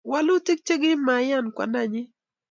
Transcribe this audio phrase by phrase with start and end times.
[0.09, 2.07] wolutik chekimaiyan kwandanyin